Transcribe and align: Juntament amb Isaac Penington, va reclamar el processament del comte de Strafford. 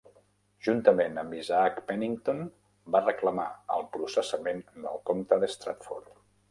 Juntament 0.67 1.19
amb 1.23 1.35
Isaac 1.39 1.77
Penington, 1.91 2.41
va 2.97 3.05
reclamar 3.05 3.49
el 3.77 3.87
processament 3.99 4.67
del 4.89 5.03
comte 5.13 5.43
de 5.45 5.57
Strafford. 5.59 6.15